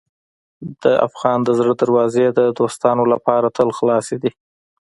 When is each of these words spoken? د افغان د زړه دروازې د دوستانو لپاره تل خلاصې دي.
د 0.83 0.83
افغان 1.07 1.39
د 1.43 1.49
زړه 1.59 1.73
دروازې 1.81 2.25
د 2.29 2.39
دوستانو 2.59 3.03
لپاره 3.13 3.47
تل 3.57 3.69
خلاصې 3.77 4.15
دي. 4.23 4.31